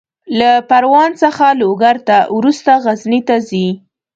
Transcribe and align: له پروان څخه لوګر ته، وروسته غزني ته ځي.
له 0.39 0.51
پروان 0.69 1.11
څخه 1.23 1.45
لوګر 1.61 1.97
ته، 2.07 2.17
وروسته 2.37 2.71
غزني 2.83 3.21
ته 3.27 3.35
ځي. 3.49 3.67